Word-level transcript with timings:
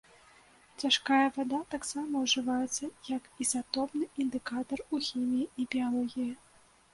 Цяжкая 0.83 1.25
вада 1.35 1.59
таксама 1.73 2.21
ўжываецца 2.23 2.89
як 3.17 3.23
ізатопны 3.45 4.09
індыкатар 4.25 4.79
у 4.97 5.03
хіміі 5.11 5.45
і 5.61 5.69
біялогіі. 5.77 6.29